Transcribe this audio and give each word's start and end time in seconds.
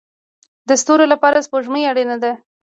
د 0.67 0.69
ستورو 0.81 1.05
لپاره 1.13 1.43
سپوږمۍ 1.45 1.83
اړین 1.91 2.11
ده 2.23 2.31